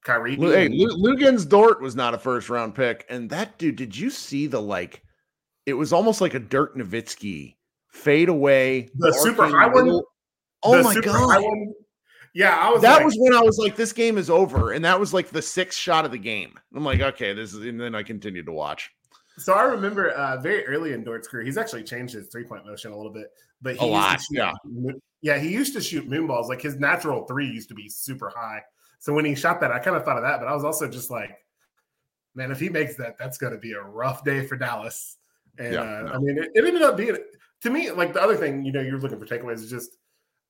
[0.04, 0.36] Kyrie.
[0.36, 3.76] Hey, and- Luguentz Dort was not a first round pick, and that dude.
[3.78, 5.04] Did you see the like?
[5.66, 7.56] It was almost like a Dirk Nowitzki
[7.94, 8.90] fade away.
[8.98, 10.02] The super arcing high one?
[10.64, 11.44] Oh the my god!
[12.34, 12.82] Yeah, I was.
[12.82, 15.30] that like- was when I was like, "This game is over," and that was like
[15.30, 16.58] the sixth shot of the game.
[16.76, 18.92] I'm like, "Okay, this is," and then I continued to watch.
[19.38, 22.66] So I remember uh, very early in Dort's career, he's actually changed his three point
[22.66, 23.28] motion a little bit,
[23.62, 24.54] but he A lot, shoot, yeah.
[25.22, 26.50] yeah, he used to shoot moonballs.
[26.50, 28.62] Like his natural three used to be super high.
[29.00, 30.88] So when he shot that, I kind of thought of that, but I was also
[30.88, 31.36] just like,
[32.36, 35.18] man, if he makes that, that's going to be a rough day for Dallas.
[35.58, 36.12] And Yeah, uh, no.
[36.14, 37.18] I mean, it, it ended up being
[37.64, 38.64] to me like the other thing.
[38.64, 39.98] You know, you're looking for takeaways is just,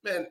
[0.04, 0.26] man,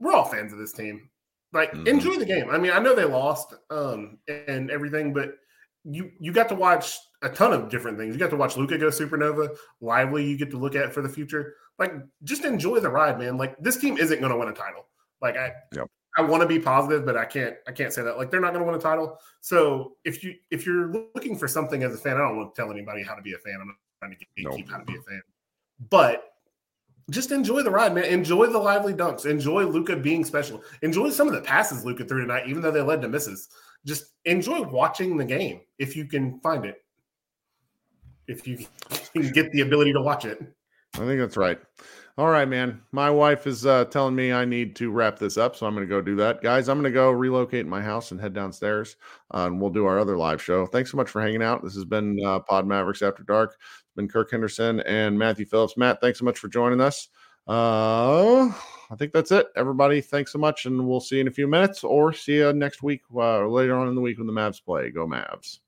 [0.00, 1.08] we're all fans of this team.
[1.52, 1.86] Like, Mhm.
[1.88, 2.50] enjoy the game.
[2.50, 5.36] I mean, I know they lost um, and everything, but
[5.84, 8.14] you you got to watch a ton of different things.
[8.14, 9.56] You got to watch Luka go supernova.
[9.80, 11.54] Lively, you get to look at for the future.
[11.78, 11.92] Like,
[12.24, 13.36] just enjoy the ride, man.
[13.36, 14.86] Like, this team isn't going to win a title.
[15.20, 15.88] Like, I Yep.
[16.16, 18.16] I want to be positive, but I can't I can't say that.
[18.16, 19.18] Like, they're not going to win a title.
[19.40, 22.60] So if you if you're looking for something as a fan, I don't want to
[22.60, 23.58] tell anybody how to be a fan.
[23.60, 24.56] I'm not trying to No.
[24.56, 25.22] keep how to be a fan,
[25.90, 26.34] but
[27.10, 28.04] just enjoy the ride, man.
[28.04, 29.26] Enjoy the lively dunks.
[29.26, 30.62] Enjoy Luka being special.
[30.82, 33.48] Enjoy some of the passes Luka threw tonight, even though they led to misses.
[33.84, 36.76] Just enjoy watching the game if you can find it.
[38.26, 38.66] If you
[39.12, 40.40] can get the ability to watch it.
[40.94, 41.58] I think that's right.
[42.16, 42.80] All right, man.
[42.92, 45.86] My wife is uh, telling me I need to wrap this up, so I'm going
[45.86, 46.40] to go do that.
[46.40, 48.96] Guys, I'm going to go relocate my house and head downstairs,
[49.34, 50.64] uh, and we'll do our other live show.
[50.64, 51.64] Thanks so much for hanging out.
[51.64, 53.58] This has been uh, Pod Mavericks After Dark.
[53.96, 55.76] Been Kirk Henderson and Matthew Phillips.
[55.76, 57.08] Matt, thanks so much for joining us.
[57.46, 58.46] Uh,
[58.90, 59.46] I think that's it.
[59.56, 62.52] Everybody, thanks so much, and we'll see you in a few minutes or see you
[62.52, 64.90] next week, uh, later on in the week when the Mavs play.
[64.90, 65.58] Go Mavs.